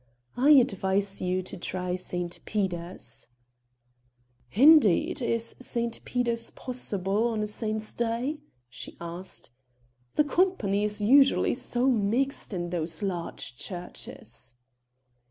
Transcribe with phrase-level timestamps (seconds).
[0.35, 2.39] "I advise you to try St.
[2.45, 3.27] Peter's."
[4.51, 6.03] "Indeed, is St.
[6.05, 9.51] Peter's possible on a saint's day?" she asked.
[10.15, 14.55] "The company is usually so mixed in those large churches."